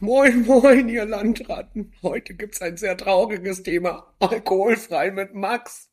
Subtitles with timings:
[0.00, 1.92] Moin, moin, ihr Landratten.
[2.04, 4.14] Heute gibt's ein sehr trauriges Thema.
[4.20, 5.90] Alkoholfrei mit Max.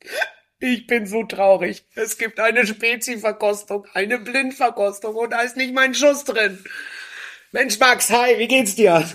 [0.60, 1.88] Ich bin so traurig.
[1.96, 6.64] Es gibt eine Spezi-Verkostung, eine Blindverkostung und da ist nicht mein Schuss drin.
[7.52, 9.10] Mensch, Max, hi, wie geht's dir?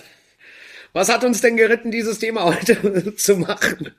[0.93, 3.93] Was hat uns denn geritten, dieses Thema heute zu machen?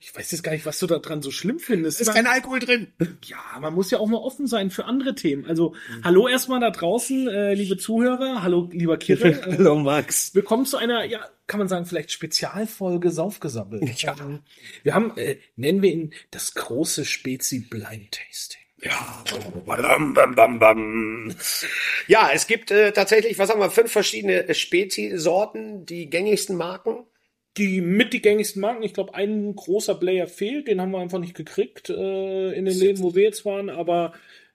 [0.00, 2.00] Ich weiß jetzt gar nicht, was du da dran so schlimm findest.
[2.00, 2.88] Ist kein Alkohol drin.
[3.24, 5.44] Ja, man muss ja auch mal offen sein für andere Themen.
[5.44, 8.42] Also, hallo erstmal da draußen, äh, liebe Zuhörer.
[8.42, 9.40] Hallo, lieber Kirill.
[9.58, 10.34] Hallo, Max.
[10.34, 14.00] Willkommen zu einer, ja, kann man sagen, vielleicht Spezialfolge Saufgesammelt.
[14.00, 14.16] Ja.
[14.18, 14.40] Ähm,
[14.82, 18.62] Wir haben, äh, nennen wir ihn das große Spezi Blind Tasting.
[18.82, 19.24] Ja.
[19.66, 21.34] Bam, bam, bam, bam.
[22.06, 27.04] Ja, es gibt äh, tatsächlich, was sagen wir, fünf verschiedene Spezi-Sorten, die gängigsten Marken.
[27.56, 28.84] Die mit die gängigsten Marken.
[28.84, 30.68] Ich glaube, ein großer Player fehlt.
[30.68, 33.68] Den haben wir einfach nicht gekriegt äh, in den Läden, wo wir jetzt waren.
[33.68, 34.12] Aber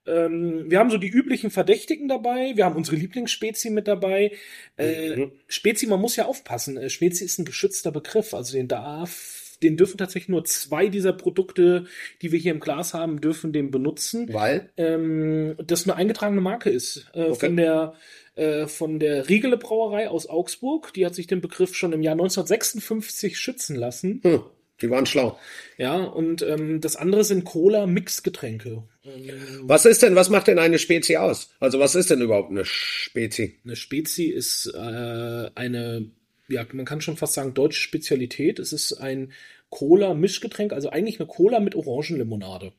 [0.07, 2.53] ähm, wir haben so die üblichen Verdächtigen dabei.
[2.55, 4.31] Wir haben unsere Lieblingsspezie mit dabei.
[4.77, 5.31] Äh, Mhm.
[5.47, 6.77] Spezi, man muss ja aufpassen.
[6.77, 8.33] Äh, Spezi ist ein geschützter Begriff.
[8.33, 11.85] Also den darf, den dürfen tatsächlich nur zwei dieser Produkte,
[12.21, 14.69] die wir hier im Glas haben, dürfen den benutzen Weil?
[14.77, 17.07] ähm, das eine eingetragene Marke ist.
[17.13, 17.47] Äh, Okay.
[17.47, 17.93] Von der
[18.35, 20.91] äh, von der Riegele Brauerei aus Augsburg.
[20.93, 24.21] Die hat sich den Begriff schon im Jahr 1956 schützen lassen.
[24.23, 24.41] Hm,
[24.81, 25.37] die waren schlau.
[25.77, 28.83] Ja, und ähm, das andere sind Cola-Mix-Getränke.
[29.05, 29.29] Ähm,
[29.63, 31.51] Was ist denn, was macht denn eine Spezi aus?
[31.59, 33.59] Also was ist denn überhaupt eine Spezi?
[33.63, 36.09] eine Spezi ist äh, eine,
[36.53, 38.59] ja, man kann schon fast sagen, deutsche Spezialität.
[38.59, 39.31] Es ist ein
[39.69, 42.73] Cola-Mischgetränk, also eigentlich eine Cola mit Orangenlimonade.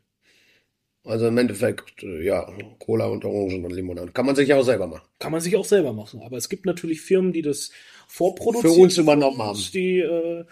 [1.04, 4.12] Also im Endeffekt, äh, ja, Cola und Orangen und Limonade.
[4.12, 5.06] Kann man sich auch selber machen.
[5.18, 6.22] Kann man sich auch selber machen.
[6.22, 7.70] Aber es gibt natürlich Firmen, die das
[8.08, 8.74] vorproduzieren.
[8.74, 9.60] Für uns übernommen haben.
[9.74, 10.44] Die äh,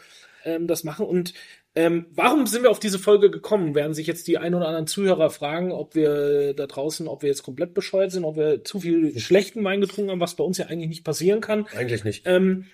[0.44, 1.06] ähm, das machen.
[1.06, 1.32] Und
[1.74, 3.74] ähm, warum sind wir auf diese Folge gekommen?
[3.74, 7.30] Werden sich jetzt die ein oder anderen Zuhörer fragen, ob wir da draußen, ob wir
[7.30, 10.58] jetzt komplett bescheuert sind, ob wir zu viel schlechten Wein getrunken haben, was bei uns
[10.58, 11.66] ja eigentlich nicht passieren kann.
[11.74, 12.26] Eigentlich nicht.
[12.26, 12.66] Ähm,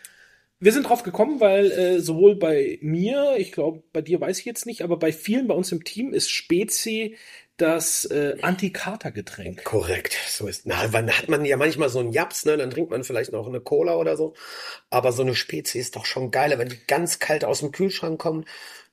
[0.61, 4.45] wir sind drauf gekommen, weil äh, sowohl bei mir, ich glaube, bei dir weiß ich
[4.45, 7.17] jetzt nicht, aber bei vielen bei uns im Team ist Spezi
[7.59, 9.65] das äh, Antikatergetränk.
[9.65, 10.65] Korrekt, so ist.
[10.65, 12.57] Na, dann hat man ja manchmal so einen Japs, ne?
[12.57, 14.35] Dann trinkt man vielleicht noch eine Cola oder so.
[14.91, 18.21] Aber so eine Spezi ist doch schon geiler, wenn die ganz kalt aus dem Kühlschrank
[18.21, 18.45] kommen,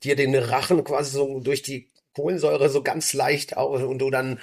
[0.03, 4.39] dir den Rachen quasi so durch die Kohlensäure so ganz leicht auf und du dann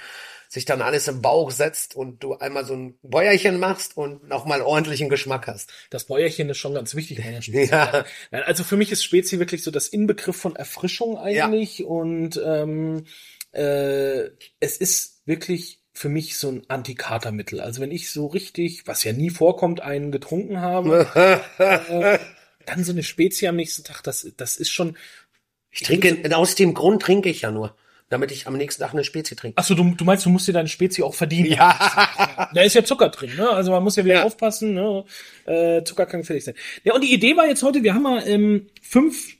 [0.53, 4.61] sich dann alles im Bauch setzt und du einmal so ein Bäuerchen machst und nochmal
[4.61, 5.73] ordentlichen Geschmack hast.
[5.89, 7.71] Das Bäuerchen ist schon ganz wichtig bei einer Spezi.
[7.71, 8.05] Ja.
[8.29, 13.05] Also für mich ist Spezi wirklich so das Inbegriff von Erfrischung eigentlich und ähm,
[13.51, 14.25] äh,
[14.59, 17.59] es ist wirklich für mich so ein Antikatermittel.
[17.59, 22.19] Also wenn ich so richtig, was ja nie vorkommt, einen getrunken habe, äh,
[22.67, 24.97] dann so eine Spezi am nächsten Tag, das, das ist schon.
[25.71, 27.75] Ich trinke, aus dem Grund trinke ich ja nur,
[28.13, 29.57] damit ich am nächsten Tag eine Spezi trinke.
[29.57, 31.51] Achso, du, du meinst, du musst dir deine Spezi auch verdienen.
[31.51, 32.49] Ja.
[32.53, 33.49] Da ist ja Zucker drin, ne?
[33.49, 34.23] Also man muss ja wieder Ja.
[34.23, 35.03] aufpassen, ne?
[35.45, 36.55] Äh, Zucker kann gefährlich sein.
[36.83, 39.35] Ja, und die Idee war jetzt heute, wir haben mal ähm, fünf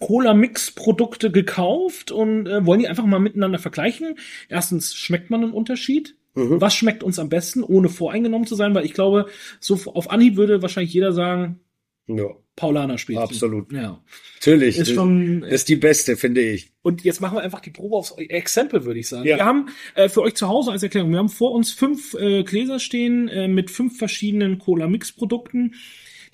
[0.00, 4.16] Cola-Mix-Produkte gekauft und äh, wollen die einfach mal miteinander vergleichen.
[4.48, 6.16] Erstens, schmeckt man einen Unterschied?
[6.34, 6.60] Mhm.
[6.60, 8.74] Was schmeckt uns am besten, ohne voreingenommen zu sein?
[8.74, 9.26] Weil ich glaube,
[9.60, 11.60] so auf Anhieb würde wahrscheinlich jeder sagen,
[12.08, 12.26] Ja,
[12.56, 13.20] Paulaner Spezi.
[13.20, 13.72] Absolut.
[13.72, 14.02] Ja.
[14.34, 14.78] natürlich.
[14.78, 16.72] Ist schon, ist die beste, finde ich.
[16.82, 19.26] Und jetzt machen wir einfach die Probe aufs Exempel, würde ich sagen.
[19.26, 19.36] Ja.
[19.36, 22.42] Wir haben äh, für euch zu Hause als Erklärung, wir haben vor uns fünf äh,
[22.42, 25.74] Gläser stehen äh, mit fünf verschiedenen Cola-Mix-Produkten.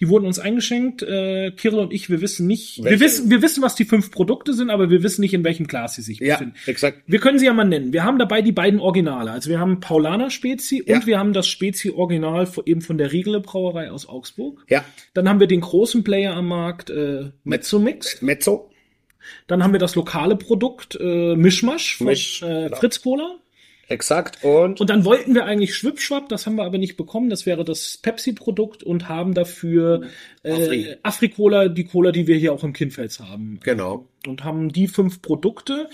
[0.01, 1.03] Die wurden uns eingeschenkt.
[1.03, 3.01] Äh, Kirill und ich, wir wissen nicht, wir Welche?
[3.05, 5.95] wissen, wir wissen, was die fünf Produkte sind, aber wir wissen nicht, in welchem Glas
[5.95, 6.55] sie sich Ja, befinden.
[6.67, 7.03] exakt.
[7.07, 7.93] Wir können sie ja mal nennen.
[7.93, 9.31] Wir haben dabei die beiden Originale.
[9.31, 10.97] Also wir haben Paulaner Spezi Ja.
[10.97, 14.65] und wir haben das Spezi Original von- eben von der Riegele Brauerei aus Augsburg.
[14.69, 14.85] Ja,
[15.15, 18.21] Dann haben wir den großen Player am Markt, äh, Mezzo Mix.
[18.23, 18.71] Mezzo.
[19.47, 22.69] Dann haben wir das lokale Produkt äh, Mischmasch von Misch, äh.
[22.77, 23.37] Fritz Cola.
[23.89, 24.43] Exakt.
[24.45, 27.31] Und, Und dann wollten wir eigentlich Schwipschwapp, das haben wir aber nicht bekommen.
[27.31, 30.03] Das wäre das Pepsi-Produkt und haben dafür
[30.43, 30.97] äh, Afri.
[31.03, 33.61] Afri-Cola, die Cola, die wir hier auch im Kindfels haben.
[33.63, 34.07] genau.
[34.27, 35.89] Und haben die fünf Produkte.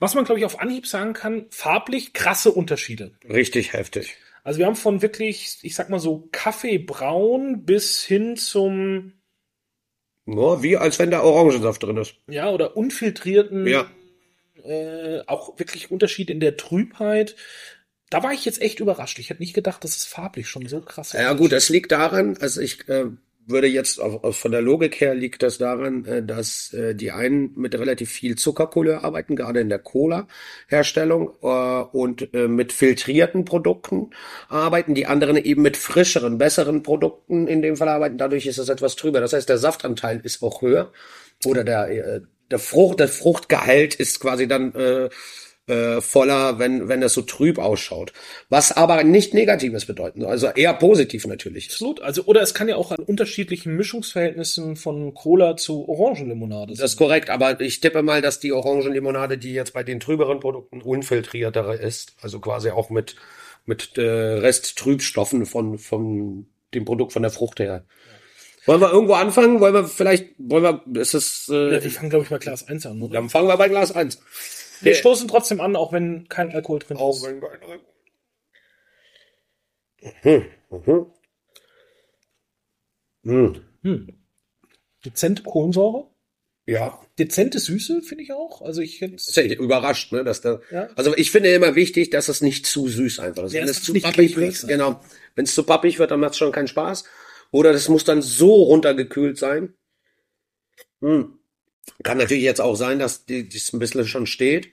[0.00, 3.12] Was man, glaube ich, auf Anhieb sagen kann, farblich krasse Unterschiede.
[3.28, 4.16] Richtig heftig.
[4.42, 9.12] Also wir haben von wirklich, ich sag mal so, Kaffeebraun bis hin zum,
[10.24, 12.14] Nur wie als wenn da Orangensaft drin ist.
[12.28, 13.86] ja, oder unfiltrierten Ja.
[14.64, 17.36] Äh, auch wirklich Unterschied in der Trübheit.
[18.10, 19.18] Da war ich jetzt echt überrascht.
[19.18, 22.36] Ich hätte nicht gedacht, dass es farblich schon so krass Ja gut, das liegt daran,
[22.38, 23.06] also ich äh,
[23.46, 27.12] würde jetzt auf, auf, von der Logik her liegt das daran, äh, dass äh, die
[27.12, 33.44] einen mit relativ viel Zuckerkohle arbeiten, gerade in der Cola-Herstellung äh, und äh, mit filtrierten
[33.44, 34.10] Produkten
[34.48, 38.18] arbeiten, die anderen eben mit frischeren, besseren Produkten in dem Fall arbeiten.
[38.18, 39.20] Dadurch ist es etwas trüber.
[39.20, 40.92] Das heißt, der Saftanteil ist auch höher
[41.44, 42.20] oder der äh,
[42.50, 45.08] der Frucht, der Fruchtgehalt ist quasi dann äh,
[45.68, 48.12] äh, voller, wenn, wenn es so trüb ausschaut.
[48.48, 51.70] Was aber nicht Negatives bedeuten, also eher positiv natürlich.
[51.70, 52.00] Absolut.
[52.00, 56.82] Also, oder es kann ja auch an unterschiedlichen Mischungsverhältnissen von Cola zu Orangenlimonade sein.
[56.82, 60.40] Das ist korrekt, aber ich tippe mal, dass die Orangenlimonade, die jetzt bei den trüberen
[60.40, 63.16] Produkten unfiltriertere ist, also quasi auch mit,
[63.64, 67.84] mit äh, Resttrübstoffen von, von dem Produkt von der Frucht her.
[68.66, 69.60] Wollen wir irgendwo anfangen?
[69.60, 72.66] Wollen wir vielleicht, wollen wir, ist es, äh, ja, wir fangen, glaube ich, bei Glas
[72.66, 73.14] 1 an, oder?
[73.14, 74.20] Dann fangen wir bei Glas 1.
[74.80, 77.24] Wir der, stoßen trotzdem an, auch wenn kein Alkohol drin auch ist.
[77.24, 77.80] Wenn kein Alkohol.
[80.22, 80.44] Mhm.
[80.70, 81.06] Mhm.
[83.22, 83.62] Mhm.
[83.82, 84.08] Hm.
[85.04, 86.08] Dezente Kohlensäure.
[86.66, 87.00] Ja.
[87.18, 88.60] Dezente Süße finde ich auch.
[88.60, 90.60] Also ich finde es überrascht, ne, dass da.
[90.70, 90.88] Ja.
[90.96, 93.52] Also ich finde immer wichtig, dass es nicht zu süß einfach ist.
[93.52, 95.00] Ja, wenn es zu pappig wird, genau.
[95.36, 97.04] Wenn es zu pappig wird, dann macht es schon keinen Spaß.
[97.50, 99.74] Oder das muss dann so runtergekühlt sein.
[101.00, 101.38] Hm.
[102.02, 104.72] Kann natürlich jetzt auch sein, dass die ein bisschen schon steht.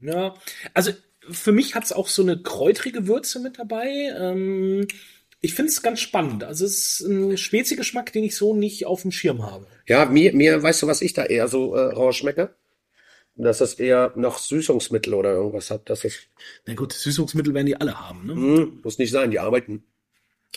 [0.00, 0.34] Ja,
[0.74, 0.92] also
[1.30, 3.88] für mich hat es auch so eine kräutrige Würze mit dabei.
[4.18, 4.86] Ähm,
[5.40, 6.44] ich finde es ganz spannend.
[6.44, 9.66] Also es ist ein Spezi-Geschmack, den ich so nicht auf dem Schirm habe.
[9.86, 12.54] Ja, mir, mir, weißt du, was ich da eher so äh, rausschmecke?
[13.34, 15.88] Dass das eher noch Süßungsmittel oder irgendwas hat.
[15.90, 16.18] Dass es
[16.66, 18.34] Na gut, Süßungsmittel werden die alle haben, ne?
[18.34, 19.84] Mm, muss nicht sein, die arbeiten.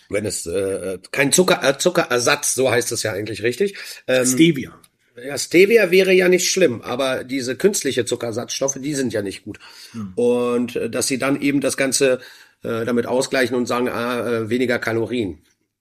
[0.09, 3.77] Wenn es äh, kein Zucker, äh, Zuckerersatz, so heißt es ja eigentlich richtig.
[4.07, 4.79] Ähm, Stevia.
[5.23, 9.59] Ja, Stevia wäre ja nicht schlimm, aber diese künstliche Zuckersatzstoffe, die sind ja nicht gut.
[9.91, 10.13] Hm.
[10.15, 12.19] Und äh, dass sie dann eben das Ganze
[12.63, 15.39] äh, damit ausgleichen und sagen, ah, äh, weniger Kalorien,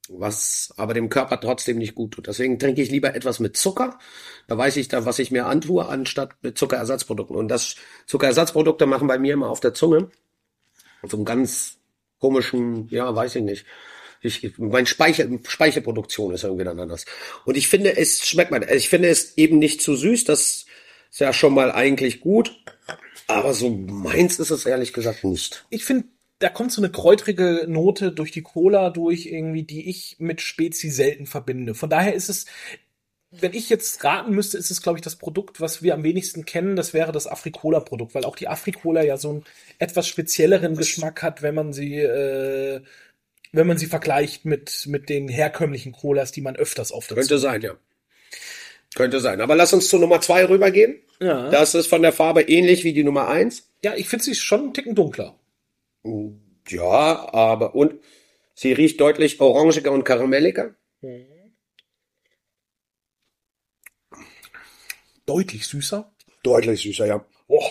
[0.08, 2.26] was aber dem Körper trotzdem nicht gut tut.
[2.28, 3.98] Deswegen trinke ich lieber etwas mit Zucker.
[4.46, 7.36] Da weiß ich da, was ich mir antue, anstatt mit Zuckerersatzprodukten.
[7.36, 7.74] Und das
[8.06, 10.10] Zuckerersatzprodukte machen bei mir immer auf der Zunge
[11.02, 11.76] so einen ganz
[12.20, 13.66] komischen, ja, weiß ich nicht
[14.24, 17.04] ich, mein Speicher, Speicherproduktion ist irgendwie dann anders.
[17.44, 18.64] Und ich finde, es schmeckt man.
[18.68, 20.24] Ich finde es eben nicht zu süß.
[20.24, 20.66] Das
[21.10, 22.64] ist ja schon mal eigentlich gut.
[23.26, 25.64] Aber so meins ist es ehrlich gesagt nicht.
[25.70, 30.16] Ich finde, da kommt so eine kräutrige Note durch die Cola durch irgendwie, die ich
[30.18, 31.74] mit Spezi selten verbinde.
[31.74, 32.46] Von daher ist es,
[33.30, 36.44] wenn ich jetzt raten müsste, ist es, glaube ich, das Produkt, was wir am wenigsten
[36.44, 36.76] kennen.
[36.76, 39.44] Das wäre das Afrikola-Produkt, weil auch die Afrikola ja so einen
[39.78, 42.82] etwas spezielleren Geschmack hat, wenn man sie äh,
[43.54, 47.38] wenn man sie vergleicht mit, mit den herkömmlichen Colas, die man öfters auf der Könnte
[47.38, 47.76] sein, ja.
[48.94, 49.40] Könnte sein.
[49.40, 51.00] Aber lass uns zur Nummer zwei rübergehen.
[51.20, 51.50] Ja.
[51.50, 53.70] Das ist von der Farbe ähnlich wie die Nummer eins.
[53.82, 55.38] Ja, ich finde sie schon einen Ticken dunkler.
[56.68, 57.94] Ja, aber und
[58.54, 60.74] sie riecht deutlich orangiger und karamelliger.
[61.00, 61.26] Mhm.
[65.26, 66.12] Deutlich süßer.
[66.42, 67.26] Deutlich süßer, ja.
[67.48, 67.70] Oh,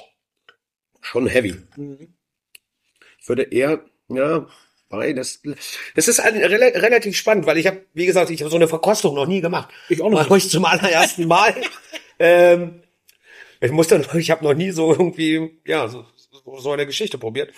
[1.01, 1.55] schon heavy.
[1.75, 2.15] Mhm.
[3.19, 4.47] Ich würde eher, ja,
[5.15, 5.41] das,
[5.95, 8.67] das ist ein, rel relativ spannend, weil ich habe, wie gesagt, ich habe so eine
[8.67, 9.69] Verkostung noch nie gemacht.
[9.89, 10.29] Ich auch noch.
[10.35, 11.55] Ich zum allerersten Mal.
[12.19, 12.83] ähm,
[13.59, 16.05] ich musste, ich habe noch nie so irgendwie, ja, so,
[16.57, 17.53] so eine Geschichte probiert.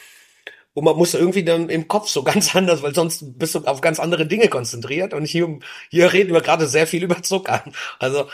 [0.74, 3.82] Und man muss irgendwie dann im Kopf so ganz anders, weil sonst bist du auf
[3.82, 5.14] ganz andere Dinge konzentriert.
[5.14, 5.60] Und hier,
[5.90, 7.64] hier reden wir gerade sehr viel über Zucker.
[7.98, 8.28] Also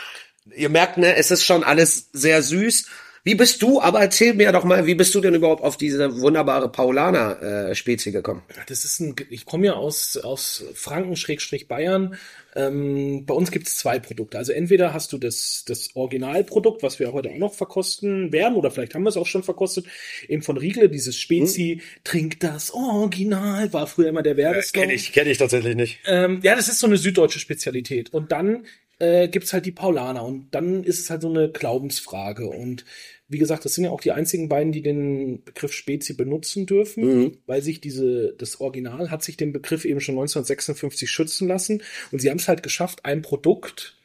[0.54, 2.86] ihr merkt, ne, es ist schon alles sehr süß.
[3.24, 6.20] Wie bist du, aber erzähl mir doch mal, wie bist du denn überhaupt auf diese
[6.20, 8.42] wunderbare Paulaner-Spezie äh, gekommen?
[8.66, 12.16] Das ist ein, ich komme ja aus, aus Franken, Schrägstrich Bayern.
[12.56, 14.38] Ähm, bei uns gibt es zwei Produkte.
[14.38, 18.72] Also entweder hast du das, das Originalprodukt, was wir heute auch noch verkosten werden, oder
[18.72, 19.86] vielleicht haben wir es auch schon verkostet,
[20.28, 22.02] eben von Riegele, dieses Spezi, hm.
[22.02, 24.82] trink das Original, war früher immer der Werbeslogan.
[24.82, 26.00] Äh, Kenne ich, kenn ich tatsächlich nicht.
[26.06, 28.12] Ähm, ja, das ist so eine süddeutsche Spezialität.
[28.12, 28.66] Und dann
[29.02, 32.84] äh, gibt halt die Paulaner und dann ist es halt so eine Glaubensfrage und
[33.26, 37.04] wie gesagt, das sind ja auch die einzigen beiden, die den Begriff Spezi benutzen dürfen,
[37.04, 37.38] mhm.
[37.46, 42.20] weil sich diese, das Original hat sich den Begriff eben schon 1956 schützen lassen und
[42.20, 43.98] sie haben es halt geschafft, ein Produkt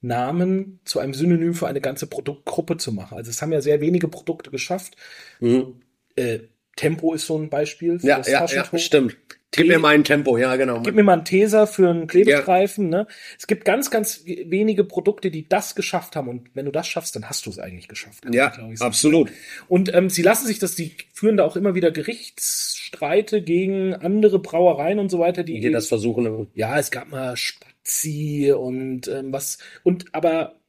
[0.00, 3.16] Namen zu einem Synonym für eine ganze Produktgruppe zu machen.
[3.16, 4.96] Also es haben ja sehr wenige Produkte geschafft.
[5.38, 5.76] Mhm.
[6.16, 6.40] Äh,
[6.74, 8.00] Tempo ist so ein Beispiel.
[8.00, 9.16] Für ja, das ja, ja, stimmt.
[9.54, 10.80] Gib mir mal ein Tempo, ja, genau.
[10.80, 12.90] Gib mir mal einen Teser für einen Klebestreifen.
[12.90, 13.00] Ja.
[13.00, 13.06] Ne?
[13.38, 16.28] Es gibt ganz, ganz wenige Produkte, die das geschafft haben.
[16.28, 18.24] Und wenn du das schaffst, dann hast du es eigentlich geschafft.
[18.32, 19.30] Ja, absolut.
[19.68, 24.38] Und ähm, sie lassen sich das, die führen da auch immer wieder Gerichtsstreite gegen andere
[24.38, 26.48] Brauereien und so weiter, die, die das versuchen.
[26.54, 29.58] Ja, es gab mal Spazi und ähm, was.
[29.82, 30.60] Und aber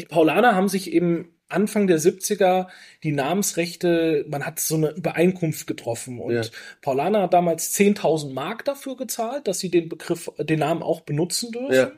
[0.00, 2.68] die Paulaner haben sich eben Anfang der 70er
[3.02, 6.42] die Namensrechte, man hat so eine Übereinkunft getroffen und ja.
[6.80, 11.52] Paulana hat damals 10.000 Mark dafür gezahlt, dass sie den Begriff, den Namen auch benutzen
[11.52, 11.74] dürfen.
[11.74, 11.92] Ja.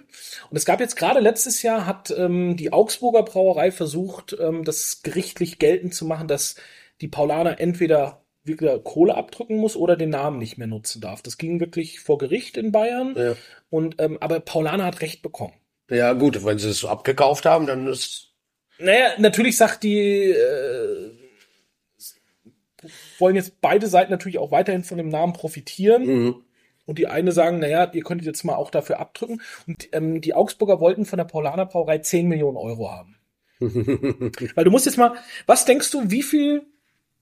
[0.51, 5.03] Und es gab jetzt gerade letztes Jahr hat ähm, die Augsburger Brauerei versucht, ähm, das
[5.03, 6.57] gerichtlich geltend zu machen, dass
[7.01, 11.23] die Paulana entweder wieder Kohle abdrücken muss oder den Namen nicht mehr nutzen darf.
[11.23, 13.15] Das ging wirklich vor Gericht in Bayern.
[13.17, 13.35] Ja.
[13.71, 15.55] Und ähm, aber Paulana hat Recht bekommen.
[15.91, 18.26] Ja gut, wenn sie es so abgekauft haben, dann ist
[18.79, 21.11] naja, natürlich sagt die, äh,
[23.19, 26.07] wollen jetzt beide Seiten natürlich auch weiterhin von dem Namen profitieren.
[26.07, 26.43] Mhm.
[26.85, 29.43] Und die eine sagen, naja, ihr könntet jetzt mal auch dafür abdrücken.
[29.67, 33.17] Und ähm, die Augsburger wollten von der Paulaner Brauerei 10 Millionen Euro haben.
[33.59, 35.17] Weil du musst jetzt mal,
[35.47, 36.63] was denkst du, wie viel,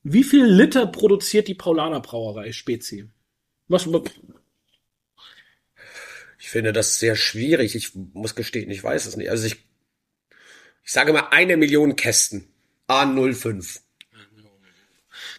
[0.02, 3.08] wie viel Liter produziert die Paulaner Brauerei Spezi?
[3.68, 3.88] Was,
[6.38, 7.75] Ich finde das sehr schwierig.
[7.75, 9.30] Ich muss gestehen, ich weiß es nicht.
[9.30, 9.64] Also ich,
[10.84, 12.48] ich sage mal eine Million Kästen.
[12.88, 13.80] A05.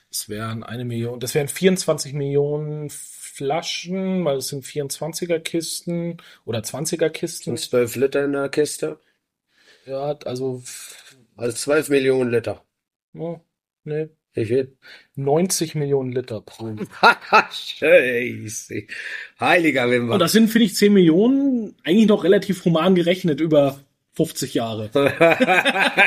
[0.09, 6.59] das wären eine Million, das wären 24 Millionen Flaschen, weil es sind 24er Kisten oder
[6.59, 7.57] 20er Kisten.
[7.57, 8.99] Sind 12 Liter in der Kiste.
[9.85, 10.63] Ja, also,
[11.35, 12.63] Also 12 Millionen Liter.
[13.13, 13.39] oh,
[13.83, 14.77] ne, Wie viel?
[15.15, 16.75] 90 Millionen Liter pro.
[17.51, 18.83] Scheiße.
[19.39, 20.13] Heiliger Wimmer.
[20.13, 23.79] Und das sind, finde ich, 10 Millionen eigentlich noch relativ human gerechnet über
[24.15, 24.89] 50 Jahre.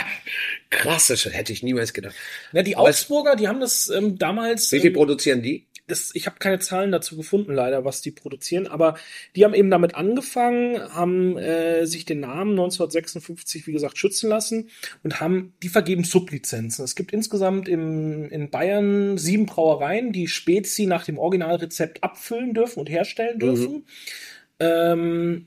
[0.71, 2.15] Krass, das hätte ich niemals gedacht.
[2.53, 4.73] Ja, die Aber Augsburger, die haben das ähm, damals.
[4.73, 5.69] Wie viel ähm, produzieren die?
[5.88, 8.97] das, ich habe keine Zahlen dazu gefunden, leider, was die produzieren, aber
[9.35, 14.69] die haben eben damit angefangen, haben äh, sich den Namen 1956, wie gesagt, schützen lassen
[15.03, 16.85] und haben, die vergeben Sublizenzen.
[16.85, 22.81] Es gibt insgesamt im, in Bayern sieben Brauereien, die Spezi nach dem Originalrezept abfüllen dürfen
[22.81, 23.87] und herstellen dürfen.
[24.61, 25.47] Ähm,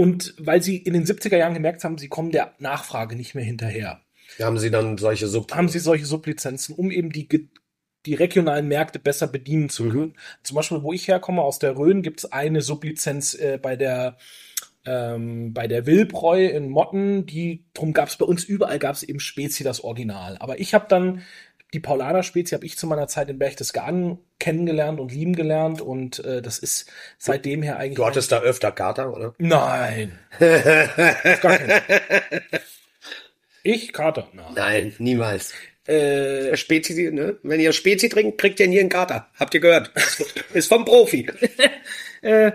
[0.00, 3.44] und weil sie in den 70er Jahren gemerkt haben, sie kommen der Nachfrage nicht mehr
[3.44, 4.00] hinterher
[4.40, 7.28] Haben sie dann solche Sub haben sie solche Sublizenzen, um eben die,
[8.06, 10.14] die regionalen Märkte besser bedienen zu können.
[10.42, 14.16] Zum Beispiel, wo ich herkomme, aus der Rhön, gibt es eine Sublizenz äh, bei der
[14.86, 19.02] ähm, bei der Willbräu in Motten, die drum gab es bei uns überall gab es
[19.02, 20.38] eben Spezi das Original.
[20.38, 21.20] Aber ich habe dann
[21.72, 26.24] die Paulaner Spezi habe ich zu meiner Zeit in Berchtesgaden kennengelernt und lieben gelernt und
[26.24, 29.34] äh, das ist seitdem her eigentlich Du hattest da öfter Kater, oder?
[29.38, 30.18] nein
[31.40, 31.58] gar
[33.62, 34.52] ich Kater nein.
[34.54, 35.52] Nein, niemals.
[35.86, 37.38] Äh, Spezi, ne?
[37.42, 39.28] Wenn ihr Spezi trinkt, kriegt ihr nie einen Kater.
[39.38, 39.90] Habt ihr gehört?
[40.52, 41.26] Ist vom Profi.
[42.22, 42.52] äh,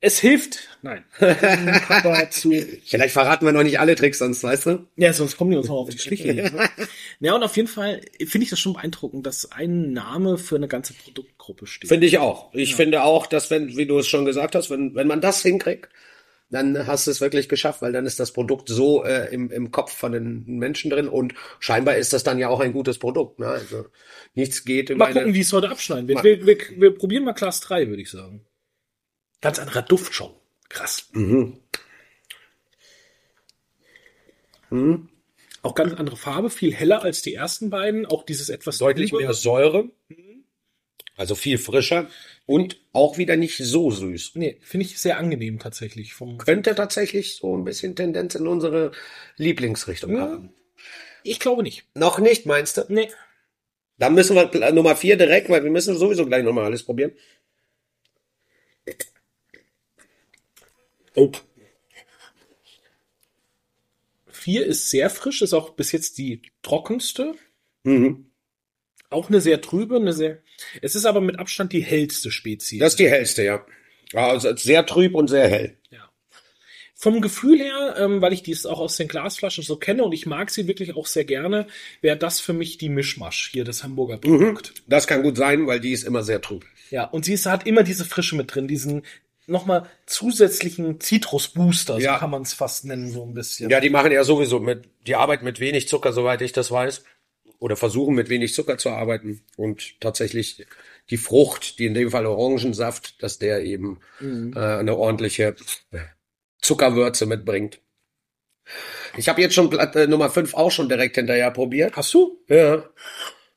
[0.00, 0.68] es hilft.
[0.82, 1.04] Nein.
[1.88, 2.52] Aber zu.
[2.84, 4.86] Vielleicht verraten wir noch nicht alle Tricks, sonst, weißt du?
[4.96, 6.50] Ja, sonst kommen die uns noch auf die Schliche.
[7.18, 10.68] Ja, und auf jeden Fall finde ich das schon beeindruckend, dass ein Name für eine
[10.68, 11.88] ganze Produktgruppe steht.
[11.88, 12.52] Finde ich auch.
[12.52, 15.40] Ich finde auch, dass wenn, wie du es schon gesagt hast, wenn, wenn man das
[15.40, 15.88] hinkriegt,
[16.50, 19.70] dann hast du es wirklich geschafft, weil dann ist das Produkt so äh, im, im
[19.70, 23.38] Kopf von den Menschen drin und scheinbar ist das dann ja auch ein gutes Produkt.
[23.38, 23.46] Ne?
[23.46, 23.86] Also
[24.34, 26.22] nichts geht Mal gucken, wie es heute abschneiden wird.
[26.22, 28.44] Wir, wir, wir probieren mal Class 3, würde ich sagen.
[29.46, 30.32] Ganz anderer Duft schon.
[30.68, 31.08] Krass.
[31.12, 31.60] Mhm.
[35.62, 38.06] Auch ganz andere Farbe, viel heller als die ersten beiden.
[38.06, 39.88] Auch dieses etwas deutlich mehr Säure,
[41.16, 42.08] also viel frischer
[42.44, 44.32] und auch wieder nicht so süß.
[44.34, 46.14] Nee, finde ich sehr angenehm tatsächlich.
[46.14, 48.90] Vom, Könnte tatsächlich so ein bisschen Tendenz in unsere
[49.36, 50.22] Lieblingsrichtung Ja.
[50.22, 50.52] haben.
[51.22, 51.84] ich glaube nicht.
[51.94, 52.84] Noch nicht, meinst du?
[52.88, 53.10] Nee.
[53.96, 57.12] Dann müssen wir Nummer vier direkt, weil wir müssen sowieso gleich nochmal alles probieren.
[61.16, 61.32] Oh.
[64.28, 67.34] Vier ist sehr frisch, ist auch bis jetzt die trockenste.
[67.82, 68.26] Mhm.
[69.10, 70.38] Auch eine sehr trübe, eine sehr.
[70.82, 72.78] Es ist aber mit Abstand die hellste Spezies.
[72.78, 73.66] Das ist die hellste, ja.
[74.14, 75.78] Also sehr trüb und sehr hell.
[75.90, 76.10] ja.
[76.94, 80.26] Vom Gefühl her, ähm, weil ich dies auch aus den Glasflaschen so kenne und ich
[80.26, 81.66] mag sie wirklich auch sehr gerne,
[82.00, 84.74] wäre das für mich die Mischmasch hier, das Hamburger Produkt.
[84.86, 86.64] Das kann gut sein, weil die ist immer sehr trüb.
[86.90, 89.02] Ja, und sie ist, hat immer diese Frische mit drin, diesen
[89.46, 92.18] nochmal zusätzlichen Zitrusbooster, so Ja.
[92.18, 93.70] kann man es fast nennen, so ein bisschen.
[93.70, 97.04] Ja, die machen ja sowieso mit, die arbeiten mit wenig Zucker, soweit ich das weiß.
[97.58, 99.40] Oder versuchen mit wenig Zucker zu arbeiten.
[99.56, 100.66] Und tatsächlich
[101.08, 105.56] die Frucht, die in dem Fall Orangensaft, dass der eben äh, eine ordentliche
[106.60, 107.80] Zuckerwürze mitbringt.
[109.16, 111.96] Ich habe jetzt schon Platte Nummer 5 auch schon direkt hinterher probiert.
[111.96, 112.38] Hast du?
[112.48, 112.84] Ja.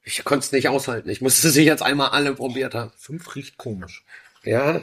[0.03, 1.09] Ich konnte es nicht aushalten.
[1.09, 2.91] Ich musste sie jetzt einmal alle probiert haben.
[2.95, 4.05] Fünf riecht komisch.
[4.43, 4.81] Ja.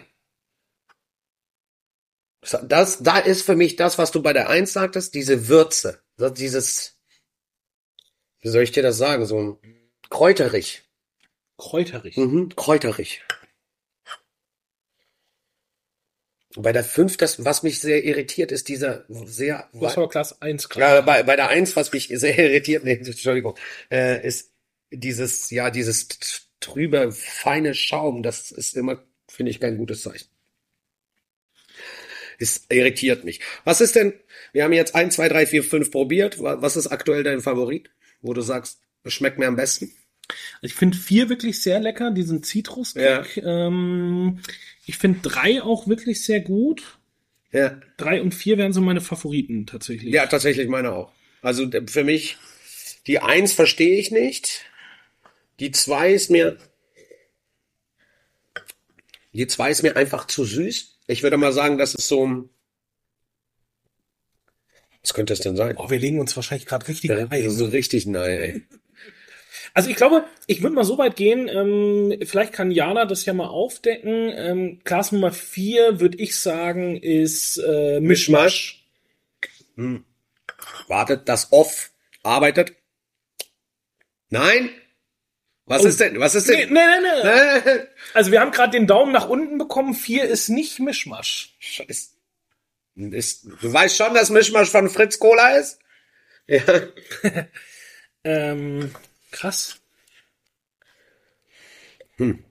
[2.68, 6.00] Das, da ist für mich das, was du bei der Eins sagtest, diese Würze.
[6.18, 6.98] Dieses,
[8.40, 9.58] wie soll ich dir das sagen, so ein
[10.10, 10.82] kräuterig.
[11.58, 12.16] Kräuterig.
[12.16, 13.22] Mhm, kräuterig.
[16.58, 20.70] Bei der Fünf, das, was mich sehr irritiert, ist dieser sehr, hast aber Class 1
[20.70, 20.94] klar.
[20.94, 23.56] ja, bei, bei der Eins, was mich sehr irritiert, nee, Entschuldigung,
[23.90, 24.52] äh, ist
[24.90, 26.08] dieses, ja, dieses
[26.60, 30.28] trübe, feine Schaum, das ist immer, finde ich, kein gutes Zeichen.
[32.38, 33.40] Es irritiert mich.
[33.64, 34.12] Was ist denn,
[34.52, 36.40] wir haben jetzt eins, zwei, drei, vier, fünf probiert.
[36.42, 37.90] Wa- Was ist aktuell dein Favorit?
[38.22, 39.92] Wo du sagst, es schmeckt mir am besten?
[40.60, 43.36] Ich finde vier wirklich sehr lecker, diesen Zitruskick.
[43.44, 44.40] Ähm,
[44.84, 46.98] ich finde drei auch wirklich sehr gut.
[47.52, 50.12] Ja, Drei und vier wären so meine Favoriten tatsächlich.
[50.12, 51.12] ja tatsächlich meine auch.
[51.42, 52.36] Also für mich,
[53.06, 54.64] die Eins verstehe ich nicht.
[55.60, 56.58] Die zwei ist mir,
[59.32, 60.95] die zwei ist mir einfach zu süß.
[61.08, 62.48] Ich würde mal sagen, das ist so,
[65.02, 65.76] was könnte es denn sein?
[65.78, 67.50] Oh, wir legen uns wahrscheinlich gerade richtig Ja, rein.
[67.50, 68.62] so richtig nein, ey.
[69.74, 73.34] Also ich glaube, ich würde mal so weit gehen, ähm, vielleicht kann Jana das ja
[73.34, 74.32] mal aufdecken.
[74.34, 78.84] Ähm, Glas Nummer vier würde ich sagen, ist äh, Mischmasch.
[80.88, 81.92] Wartet, das Off
[82.24, 82.72] arbeitet.
[84.30, 84.70] Nein?
[85.66, 85.88] Was Oh.
[85.88, 86.18] ist denn?
[86.20, 86.72] Was ist Nee, denn?
[86.72, 87.28] nee, nee, nee.
[87.28, 89.94] Äh, Also wir haben gerade den Daumen nach unten bekommen.
[89.94, 91.54] Vier ist nicht Mischmasch.
[91.58, 92.10] Scheiße.
[92.94, 95.78] Ist, du weißt schon, dass Mischmasch von Fritz Cola ist?
[96.46, 96.62] Ja.
[98.28, 98.92] Ähm,
[99.30, 99.76] krass.
[102.16, 102.42] Hm.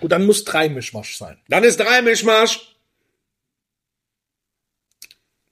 [0.00, 1.38] Gut, dann muss drei Mischmasch sein.
[1.48, 2.76] Dann ist drei Mischmasch.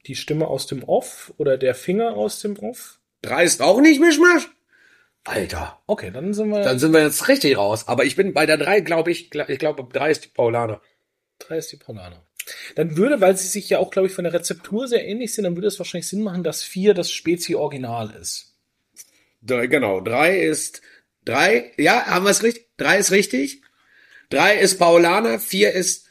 [0.07, 3.01] Die Stimme aus dem Off oder der Finger aus dem Off.
[3.21, 4.49] Drei ist auch nicht Mischmasch?
[5.25, 5.81] Alter.
[5.87, 6.63] Okay, dann sind wir.
[6.63, 7.89] Dann sind wir jetzt richtig raus.
[7.89, 10.81] Aber ich bin bei der drei, glaube ich, ich glaube, drei ist die Paulaner.
[11.39, 12.25] Drei ist die Paulaner.
[12.75, 15.45] Dann würde, weil sie sich ja auch, glaube ich, von der Rezeptur sehr ähnlich sind,
[15.45, 18.55] dann würde es wahrscheinlich Sinn machen, dass vier das Spezi-Original ist.
[19.43, 20.01] Drei, genau.
[20.01, 20.81] Drei ist,
[21.25, 22.67] drei, ja, haben wir es richtig?
[22.77, 23.63] Drei ist richtig.
[24.31, 26.07] Drei ist Paulaner, vier ist,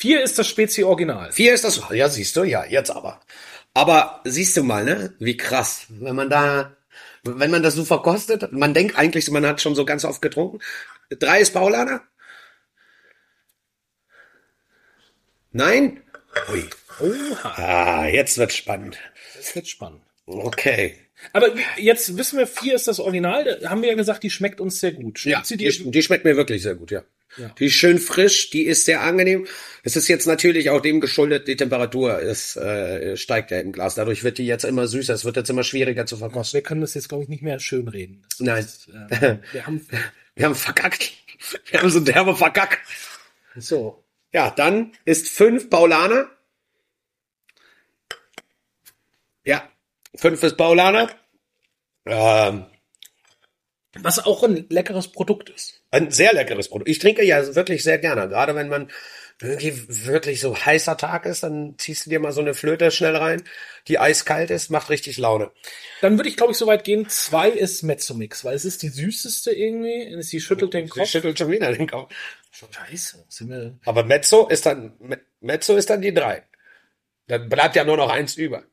[0.00, 1.30] Vier ist das Spezi-Original.
[1.30, 3.20] vier ist das, ja, siehst du, ja, jetzt aber.
[3.74, 6.74] Aber siehst du mal, ne, wie krass, wenn man da,
[7.24, 10.58] wenn man das so verkostet, man denkt eigentlich, man hat schon so ganz oft getrunken.
[11.10, 12.02] Drei ist Paulaner?
[15.52, 16.02] Nein?
[16.52, 16.64] Ui.
[17.00, 18.98] Oha, Ah, jetzt wird's spannend.
[19.36, 20.02] das wird spannend.
[20.26, 20.96] Okay.
[21.32, 23.58] Aber jetzt wissen wir, vier ist das Original.
[23.60, 25.18] Da haben wir ja gesagt, die schmeckt uns sehr gut.
[25.18, 27.02] Schmeckt Ja, sie die, die schmeckt mir wirklich sehr gut, ja.
[27.36, 27.48] Ja.
[27.58, 29.46] Die ist schön frisch, die ist sehr angenehm.
[29.82, 33.94] Es ist jetzt natürlich auch dem geschuldet, die Temperatur ist, äh, steigt ja im Glas.
[33.94, 36.58] Dadurch wird die jetzt immer süßer, es wird jetzt immer schwieriger zu verkosten.
[36.58, 38.22] Wir können das jetzt, glaube ich, nicht mehr schön reden.
[38.38, 38.64] Das Nein.
[38.64, 39.86] ist, äh, wir haben
[40.34, 41.12] Wir haben verkackt.
[41.66, 42.80] Wir haben so derbe verkackt.
[43.56, 44.04] so.
[44.32, 46.30] Ja, dann ist fünf Paulaner.
[49.44, 49.68] Ja,
[50.14, 51.10] fünf ist Paulaner.
[52.06, 52.64] Ähm,
[53.98, 55.82] Was auch ein leckeres Produkt ist.
[55.90, 56.88] Ein sehr leckeres Produkt.
[56.88, 58.28] Ich trinke ja wirklich sehr gerne.
[58.28, 58.88] Gerade wenn man
[59.42, 59.72] irgendwie
[60.06, 63.42] wirklich so heißer Tag ist, dann ziehst du dir mal so eine Flöte schnell rein,
[63.88, 65.50] die eiskalt ist, macht richtig Laune.
[66.02, 67.08] Dann würde ich, glaube ich, so weit gehen.
[67.08, 70.22] Zwei ist Mezzomix, weil es ist die süßeste irgendwie.
[70.22, 71.08] Sie schüttelt den Sie Kopf.
[71.08, 72.12] schüttelt schon wieder den Kopf.
[72.52, 73.24] Scheiße.
[73.28, 76.44] Sind wir Aber Mezzo ist dann, Me- Mezzo ist dann die drei.
[77.26, 78.64] Dann bleibt ja nur noch eins über.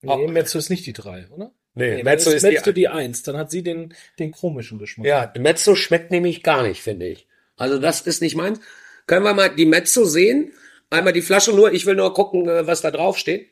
[0.00, 0.28] nee, Oh.
[0.28, 1.52] Mezzo ist nicht die drei, oder?
[1.78, 3.22] Nee, Nee, Mezzo dann ist Mezzo die, die eins.
[3.22, 5.06] Dann hat sie den, den komischen Geschmack.
[5.06, 7.26] ja, Mezzo schmeckt nämlich gar nicht, finde ich.
[7.56, 8.60] Also das ist nicht meins.
[9.06, 10.52] Können wir mal die Mezzo sehen?
[10.90, 11.72] Einmal die Flasche nur.
[11.72, 13.50] Ich will nur gucken, äh, was da drauf steht.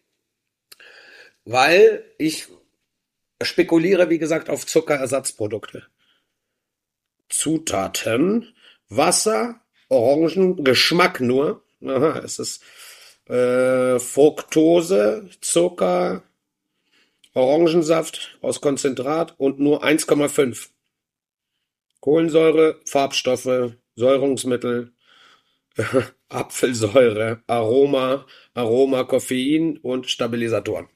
[1.45, 2.49] Weil ich
[3.43, 5.85] spekuliere, wie gesagt, auf Zuckerersatzprodukte.
[7.29, 8.55] Zutaten,
[8.89, 11.63] Wasser, Orangen, Geschmack nur.
[11.85, 12.63] Aha, es ist
[13.29, 16.23] äh, Fructose, Zucker,
[17.37, 20.71] Orangensaft aus Konzentrat und nur 1,5.
[22.01, 24.93] Kohlensäure, Farbstoffe, Säurungsmittel,
[26.31, 30.89] Apfelsäure, Aroma, Aroma, Koffein und Stabilisatoren.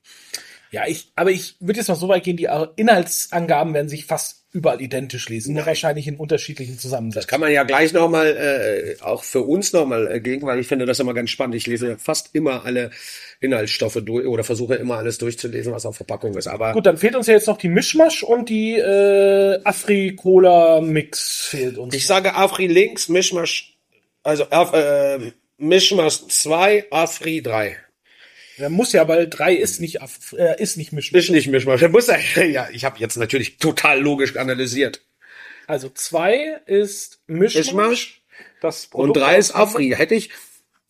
[0.71, 4.40] Ja, ich, aber ich würde jetzt noch so weit gehen, die Inhaltsangaben werden sich fast
[4.53, 7.29] überall identisch lesen, nur wahrscheinlich in unterschiedlichen Das Zusammensetzungen.
[7.29, 10.87] kann man ja gleich nochmal, äh, auch für uns nochmal äh, gegen, weil ich finde
[10.87, 11.55] das immer ganz spannend.
[11.55, 12.91] Ich lese fast immer alle
[13.41, 16.49] Inhaltsstoffe durch oder versuche immer alles durchzulesen, was auf Verpackung ist.
[16.49, 21.79] Aber Gut, dann fehlt uns ja jetzt noch die Mischmasch und die äh, Afri-Cola-Mix fehlt
[21.79, 21.95] uns.
[21.95, 23.77] ich sage Afri links, Mischmasch,
[24.23, 27.77] also äh, Mischmasch 2, Afri 3.
[28.61, 30.01] Der muss ja, weil drei ist nicht,
[30.37, 31.25] äh, ist nicht Mischmasch.
[31.25, 31.81] Ist nicht Mischmasch.
[31.81, 35.01] Der muss ja, ja, ich habe jetzt natürlich total logisch analysiert.
[35.67, 37.65] Also zwei ist Mischmasch.
[37.65, 38.23] Mischmasch
[38.61, 39.95] Das und drei ist Afri.
[39.97, 40.31] Hätte ich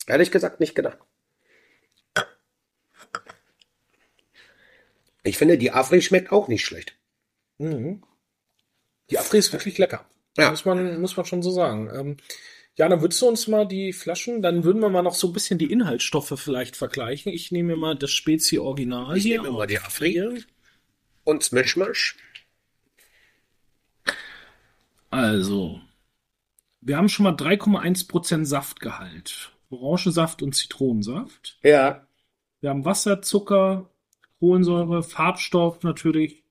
[0.06, 0.98] ehrlich gesagt nicht gedacht.
[5.22, 6.96] Ich finde, die Afri schmeckt auch nicht schlecht.
[7.58, 8.02] Mhm.
[9.10, 10.04] Die Afri ist wirklich lecker.
[10.36, 10.50] Ja.
[10.50, 11.90] Muss man, muss man schon so sagen.
[11.94, 12.16] Ähm,
[12.76, 15.32] ja, dann würdest du uns mal die Flaschen, dann würden wir mal noch so ein
[15.32, 17.32] bisschen die Inhaltsstoffe vielleicht vergleichen.
[17.32, 19.42] Ich nehme mir mal das Spezi Original Ich hier.
[19.42, 20.44] nehme mal die Afri.
[21.24, 22.16] Und Mischmasch.
[25.10, 25.80] Also,
[26.80, 29.52] wir haben schon mal 3,1% Saftgehalt.
[29.70, 31.58] Orangensaft und Zitronensaft.
[31.62, 32.06] Ja.
[32.60, 33.90] Wir haben Wasser, Zucker,
[34.38, 36.44] Kohlensäure, Farbstoff natürlich,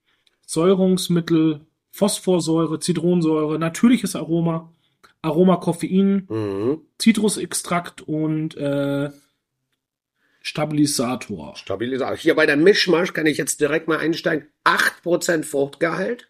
[0.45, 4.73] Säurungsmittel, Phosphorsäure, Zitronensäure, natürliches Aroma,
[5.21, 6.81] Aroma Koffein, Mhm.
[6.97, 9.09] Zitrusextrakt und äh,
[10.41, 11.55] Stabilisator.
[11.57, 12.15] Stabilisator.
[12.15, 14.47] Hier bei der Mischmasch kann ich jetzt direkt mal einsteigen.
[14.63, 16.29] 8% Fruchtgehalt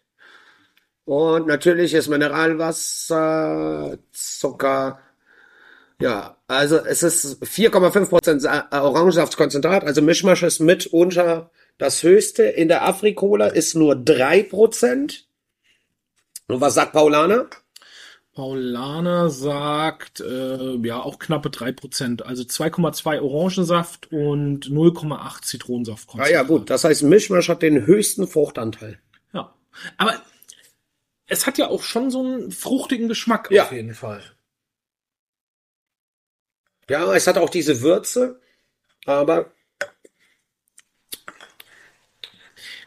[1.04, 5.00] Und natürlich ist Mineralwasser, Zucker.
[6.00, 12.44] Ja, also es ist 4,5% Orangensaftkonzentrat, also Mischmasch ist mitunter das höchste.
[12.44, 15.24] In der Afrikola ist nur 3%.
[16.48, 17.46] Und was sagt Paulana?
[18.32, 22.22] Paulana sagt, äh, ja, auch knappe 3%.
[22.22, 26.10] Also 2,2 Orangensaft und 0,8 Zitronensaft.
[26.16, 26.70] Ah ja, gut.
[26.70, 29.00] Das heißt, Mischmasch hat den höchsten Fruchtanteil.
[29.32, 29.54] Ja.
[29.96, 30.20] Aber
[31.26, 33.64] es hat ja auch schon so einen fruchtigen Geschmack Ja.
[33.64, 34.22] auf jeden Fall.
[36.88, 38.40] Ja, es hat auch diese Würze,
[39.06, 39.52] aber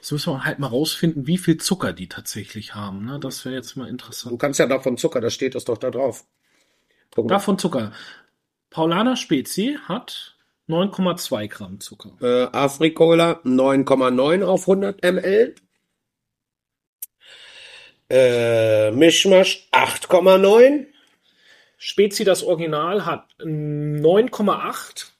[0.03, 3.05] Jetzt müssen wir halt mal rausfinden, wie viel Zucker die tatsächlich haben.
[3.05, 3.21] Ne?
[3.21, 4.37] Das wäre jetzt mal du interessant.
[4.37, 6.25] kannst ja davon Zucker, das steht das doch da drauf.
[7.15, 7.35] Guck mal.
[7.35, 7.93] Davon Zucker.
[8.69, 10.35] Paulana Spezi hat
[10.67, 12.17] 9,2 Gramm Zucker.
[12.19, 15.55] Äh, Afrikola 9,9 auf 100 ml.
[18.09, 20.85] Äh, Mischmasch 8,9.
[21.77, 25.13] Spezi, das Original, hat 9,8.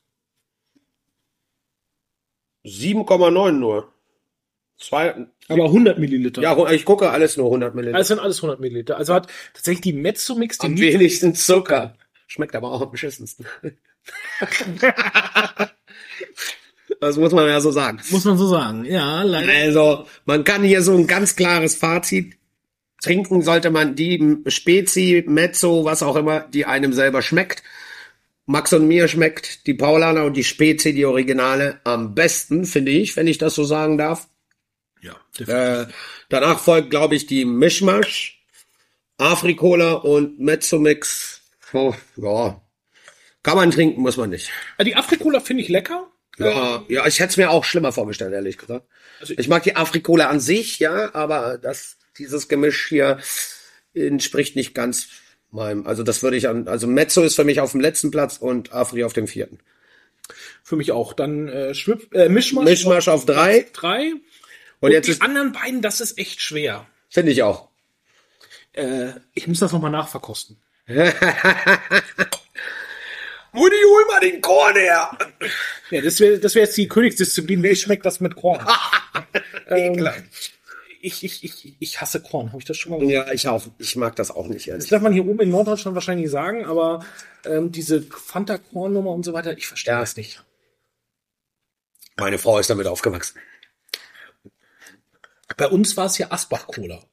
[2.66, 3.93] 7,9 nur.
[4.78, 6.42] Zwei, Aber 100 Milliliter.
[6.42, 7.98] ja, ich gucke alles nur 100 Milliliter.
[7.98, 8.98] Also sind alles 100 Milliliter.
[8.98, 11.96] Also hat tatsächlich die Mezzomix den Am wenigsten Zucker.
[12.28, 13.46] Schmeckt aber auch am beschissensten.
[17.00, 18.00] das muss man ja so sagen.
[18.10, 18.86] Muss man so sagen.
[18.86, 19.52] Ja, leider.
[19.52, 22.36] Also, man kann hier so ein ganz klares Fazit.
[23.02, 27.62] Trinken sollte man die Spezi, Mezzo, was auch immer, die einem selber schmeckt.
[28.46, 33.16] Max und mir schmeckt die Paulaner und die Spezi, die Originale, am besten, finde ich,
[33.16, 34.28] wenn ich das so sagen darf.
[35.04, 35.16] Ja,
[35.82, 35.88] Äh,
[36.30, 38.42] danach folgt, glaube ich, die Mischmasch,
[39.18, 41.42] Afrikola und Mezzomix.
[41.74, 42.62] Oh, ja.
[43.44, 44.50] Kann man trinken, muss man nicht.
[44.78, 46.10] Äh, Die Afrikola finde ich lecker.
[46.40, 48.88] Ja, ja, ich hätte es mir auch schlimmer vorgestellt, ehrlich gesagt.
[49.20, 53.20] Also- ich mag die Afrikola an sich, ja, aber das, dieses Gemisch hier
[53.94, 55.10] entspricht nicht ganz
[55.52, 55.86] meinem.
[55.86, 58.74] Also das würde ich an, also Mezzo ist für mich auf dem letzten Platz und
[58.74, 59.60] Afri auf dem vierten.
[60.64, 61.14] Für mich auch.
[61.14, 62.66] Dann äh, Schwip, äh, Mischmasch.
[62.66, 63.68] Mischmasch auf drei.
[63.74, 64.14] Drei.
[64.84, 66.86] Und jetzt die ist, anderen beiden, das ist echt schwer.
[67.10, 67.70] finde ich auch.
[68.74, 70.62] Äh, ich muss das nochmal nachverkosten.
[70.88, 71.06] Mutti,
[73.88, 75.18] hol mal den Korn her!
[75.92, 77.62] Ja, das wäre das wär jetzt die Königsdisziplin.
[77.62, 78.66] Wie schmeckt das mit Korn?
[79.68, 80.10] ähm,
[81.02, 82.48] ich, ich, ich, ich hasse Korn.
[82.48, 83.28] Habe ich das schon mal gesagt?
[83.28, 83.64] Ja, ich auch.
[83.78, 84.90] Ich mag das auch nicht, Das ehrlich.
[84.90, 87.06] darf man hier oben in Norddeutschland wahrscheinlich sagen, aber
[87.46, 90.00] ähm, diese Fanta-Korn-Nummer und so weiter, ich verstehe Ja.
[90.00, 90.44] das nicht.
[92.18, 93.40] Meine Frau ist damit aufgewachsen.
[95.58, 97.04] Bei uns war es ja Asbach-Cola.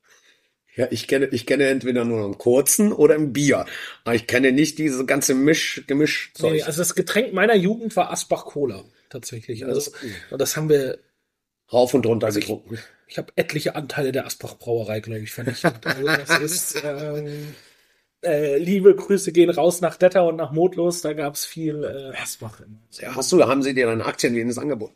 [0.76, 3.66] Ja, ich kenne, ich kenne entweder nur einen kurzen oder ein Bier.
[4.04, 6.52] Aber ich kenne nicht diese ganze Misch, Gemischzeug.
[6.52, 8.84] Nee, also das Getränk meiner Jugend war Asbach-Cola.
[9.08, 9.66] Tatsächlich.
[9.66, 9.90] Also,
[10.30, 10.98] und das haben wir,
[11.72, 12.78] Rauf und runter getrunken.
[13.06, 15.86] ich habe etliche Anteile der Asbach-Brauerei, glaube ich, vernichtet.
[15.86, 17.54] Also das ist, ähm,
[18.22, 21.00] äh, liebe Grüße gehen raus nach Detter und nach Motlos.
[21.00, 22.78] Da gab es viel äh, Asbach immer.
[23.00, 24.92] Ja, hast du, haben sie dir dann Aktien wie in das Angebot?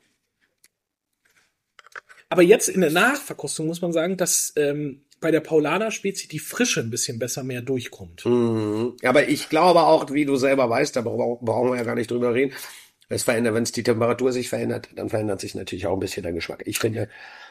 [2.34, 6.80] Aber jetzt in der Nachverkostung muss man sagen, dass ähm, bei der Paulaner-Spezie die Frische
[6.80, 8.26] ein bisschen besser mehr durchkommt.
[8.26, 8.96] Mhm.
[9.04, 12.10] Aber ich glaube auch, wie du selber weißt, da brau- brauchen wir ja gar nicht
[12.10, 12.52] drüber reden.
[13.08, 16.24] Es verändert, wenn es die Temperatur sich verändert, dann verändert sich natürlich auch ein bisschen
[16.24, 16.64] der Geschmack.
[16.66, 17.08] Ich finde,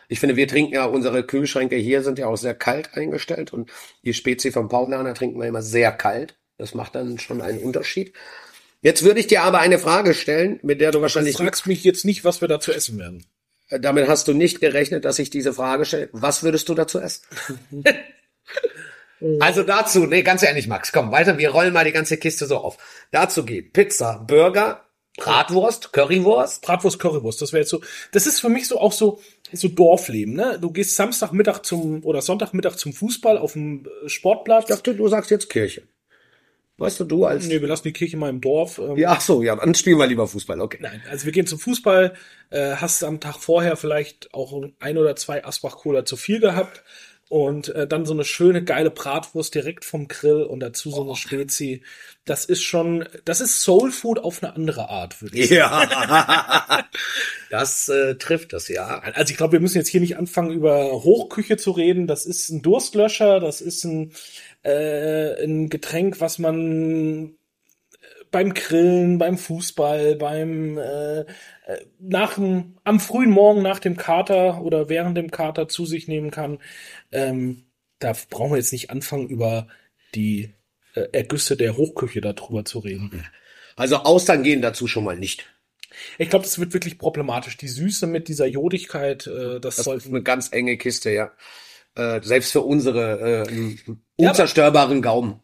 [0.09, 3.71] ich finde, wir trinken ja, unsere Kühlschränke hier sind ja auch sehr kalt eingestellt und
[4.03, 6.35] die Spezie vom Paulaner trinken wir immer sehr kalt.
[6.57, 8.11] Das macht dann schon einen Unterschied.
[8.81, 11.85] Jetzt würde ich dir aber eine Frage stellen, mit der du Du wahrscheinlich, fragst mich
[11.85, 13.25] jetzt nicht, was wir da zu essen werden.
[13.79, 16.09] Damit hast du nicht gerechnet, dass ich diese Frage stelle.
[16.11, 17.23] Was würdest du dazu essen?
[19.39, 22.57] Also dazu, nee, ganz ehrlich, Max, komm, weiter, wir rollen mal die ganze Kiste so
[22.57, 22.77] auf.
[23.11, 24.83] Dazu geht Pizza, Burger,
[25.17, 26.61] Bratwurst, Currywurst.
[26.61, 27.81] Bratwurst, Currywurst, das wäre jetzt so.
[28.11, 30.57] Das ist für mich so auch so so Dorfleben, ne?
[30.59, 34.63] Du gehst Samstagmittag zum oder Sonntagmittag zum Fußball auf dem äh, Sportplatz.
[34.63, 35.83] Ich dachte, du sagst jetzt Kirche.
[36.83, 37.47] Weißt du, du als...
[37.47, 38.77] Nee, wir lassen die Kirche mal im Dorf.
[38.77, 40.79] Ähm, Ja, ach so, ja, dann spielen wir lieber Fußball, okay.
[40.81, 42.13] Nein, also wir gehen zum Fußball,
[42.49, 46.83] äh, hast am Tag vorher vielleicht auch ein oder zwei Asbach-Cola zu viel gehabt
[47.29, 51.15] und äh, dann so eine schöne, geile Bratwurst direkt vom Grill und dazu so eine
[51.15, 51.81] Spezi.
[52.25, 55.89] Das ist schon, das ist Soul Food auf eine andere Art, würde ich sagen.
[55.89, 56.85] Ja,
[57.49, 58.99] das äh, trifft das, ja.
[58.99, 62.05] Also ich glaube, wir müssen jetzt hier nicht anfangen, über Hochküche zu reden.
[62.05, 64.11] Das ist ein Durstlöscher, das ist ein,
[64.63, 67.37] äh, ein Getränk, was man
[68.33, 71.25] beim Grillen, beim Fußball, beim äh, äh,
[71.99, 76.31] nach dem, am frühen Morgen nach dem Kater oder während dem Kater zu sich nehmen
[76.31, 76.59] kann.
[77.13, 77.63] Ähm,
[77.99, 79.67] da brauchen wir jetzt nicht anfangen, über
[80.15, 80.53] die
[80.95, 83.25] äh, Ergüsse der Hochküche darüber zu reden.
[83.75, 85.47] Also Austern gehen dazu schon mal nicht.
[86.17, 87.55] Ich glaube, das wird wirklich problematisch.
[87.55, 91.31] Die Süße mit dieser Jodigkeit, äh, das, Das soll ist eine ganz enge Kiste, ja.
[91.95, 93.69] Äh, selbst für unsere äh,
[94.17, 95.39] unzerstörbaren Gaumen.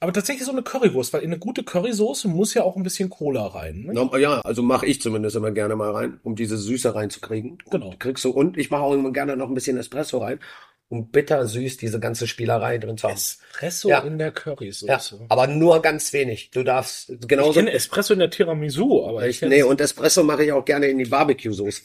[0.00, 3.08] Aber tatsächlich so eine Currywurst, weil in eine gute Currysoße muss ja auch ein bisschen
[3.10, 3.84] Cola rein.
[3.92, 4.10] Ne?
[4.20, 7.58] Ja, also mache ich zumindest immer gerne mal rein, um diese Süße reinzukriegen.
[7.70, 7.88] Genau.
[7.88, 10.40] Und kriegst du und ich mache auch immer gerne noch ein bisschen Espresso rein,
[10.88, 13.14] um bittersüß diese ganze Spielerei drin zu haben.
[13.16, 14.00] Espresso Ja.
[14.00, 15.20] in der Ja, Currysoße.
[15.28, 16.50] aber nur ganz wenig.
[16.50, 17.52] Du darfst Ich genauso.
[17.54, 20.98] kenne Espresso in der Tiramisu, aber ich nee, und Espresso mache ich auch gerne in
[20.98, 21.80] die Barbecue-Soße.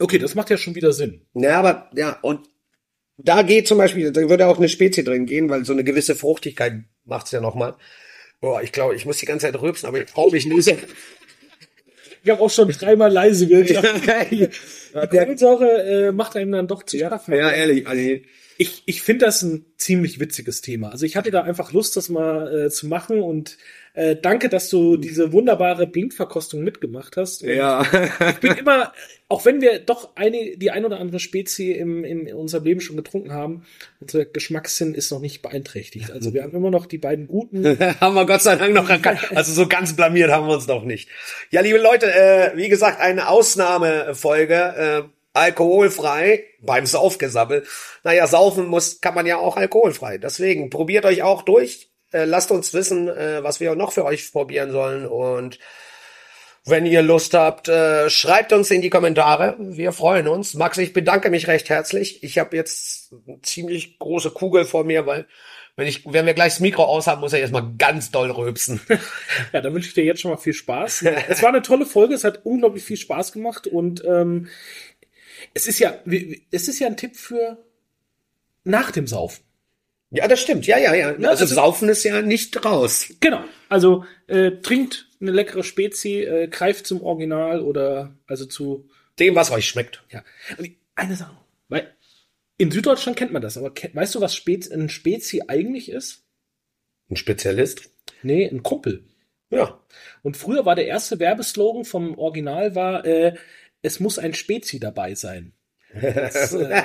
[0.00, 1.26] Okay, das macht ja schon wieder Sinn.
[1.34, 2.40] Ja, aber ja, und
[3.18, 6.14] da geht zum Beispiel, da würde auch eine Spezie drin gehen, weil so eine gewisse
[6.14, 7.76] Fruchtigkeit macht's ja nochmal.
[8.40, 10.76] Boah, ich glaube, ich muss die ganze Zeit rülpsen, aber ich traue mich nicht.
[12.22, 14.02] Ich habe auch schon dreimal leise gesagt.
[15.10, 17.34] Kohlensäure äh, macht einem dann doch zu schaffen.
[17.34, 18.02] ja, ehrlich, also,
[18.58, 20.90] Ich, ich finde das ein ziemlich witziges Thema.
[20.90, 23.58] Also ich hatte da einfach Lust, das mal äh, zu machen und
[23.96, 27.42] äh, danke, dass du diese wunderbare Blindverkostung mitgemacht hast.
[27.42, 27.82] Und ja.
[28.30, 28.92] Ich bin immer,
[29.28, 32.96] auch wenn wir doch eine, die ein oder andere Spezie im, in unserem Leben schon
[32.96, 33.64] getrunken haben,
[33.98, 36.10] unser Geschmackssinn ist noch nicht beeinträchtigt.
[36.10, 37.64] Also wir haben immer noch die beiden guten.
[38.00, 39.32] haben wir Gott sei Dank noch erkannt.
[39.34, 41.08] Also so ganz blamiert haben wir uns noch nicht.
[41.50, 47.64] Ja, liebe Leute, äh, wie gesagt, eine Ausnahmefolge, äh, alkoholfrei beim Saufgesabbel.
[48.04, 50.18] Naja, saufen muss, kann man ja auch alkoholfrei.
[50.18, 51.85] Deswegen probiert euch auch durch.
[52.12, 55.58] Äh, lasst uns wissen, äh, was wir noch für euch probieren sollen und
[56.68, 59.54] wenn ihr Lust habt, äh, schreibt uns in die Kommentare.
[59.58, 60.54] Wir freuen uns.
[60.54, 62.24] Max, ich bedanke mich recht herzlich.
[62.24, 65.28] Ich habe jetzt eine ziemlich große Kugel vor mir, weil
[65.76, 68.80] wenn ich, wenn wir gleich das Mikro aus haben, muss er erstmal ganz doll rülpsen.
[69.52, 71.02] Ja, dann wünsche ich dir jetzt schon mal viel Spaß.
[71.28, 74.48] Es war eine tolle Folge, es hat unglaublich viel Spaß gemacht und ähm,
[75.54, 75.94] es ist ja,
[76.50, 77.64] es ist ja ein Tipp für
[78.64, 79.45] nach dem Saufen.
[80.10, 80.66] Ja, das stimmt.
[80.66, 81.10] Ja, ja, ja.
[81.10, 83.12] Ja, also, also- Saufen ist ja nicht raus.
[83.20, 83.42] Genau.
[83.68, 88.88] Also äh, trinkt eine leckere Spezi, äh, greift zum Original oder also zu
[89.18, 90.04] Dem, was euch schmeckt.
[90.10, 90.22] ja.
[90.58, 91.36] Und eine Sache,
[91.68, 91.92] weil
[92.58, 96.24] in Süddeutschland kennt man das, aber weißt du, was Spez ein Spezi eigentlich ist?
[97.10, 97.90] Ein Spezialist.
[98.22, 99.04] Nee, ein Kumpel.
[99.50, 99.80] Ja.
[100.22, 103.34] Und früher war der erste Werbeslogan vom Original war, äh,
[103.82, 105.52] es muss ein Spezi dabei sein.
[106.00, 106.82] Das, äh,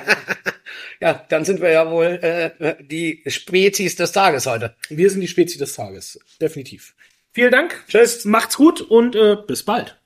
[1.02, 4.76] Ja, dann sind wir ja wohl äh, die Spezies des Tages heute.
[4.90, 6.20] wir sind die Spezi des Tages.
[6.40, 6.94] Definitiv.
[7.34, 7.84] Vielen Dank.
[7.88, 8.26] Tschüss.
[8.26, 10.01] Macht's gut und äh, bis bald.